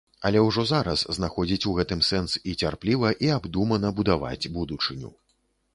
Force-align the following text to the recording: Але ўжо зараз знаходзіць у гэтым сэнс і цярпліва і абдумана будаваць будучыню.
Але 0.27 0.39
ўжо 0.43 0.61
зараз 0.69 1.03
знаходзіць 1.17 1.67
у 1.73 1.73
гэтым 1.81 2.01
сэнс 2.09 2.31
і 2.49 2.57
цярпліва 2.65 3.13
і 3.27 3.33
абдумана 3.37 3.95
будаваць 3.99 4.49
будучыню. 4.59 5.09